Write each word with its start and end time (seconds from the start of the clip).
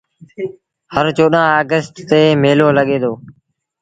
هر 0.93 1.05
چوڏهآݩ 1.17 1.57
اگيسٽ 1.61 1.95
تي 2.09 2.21
ميلو 2.41 2.67
لڳي 2.77 2.97
دو۔ 3.03 3.13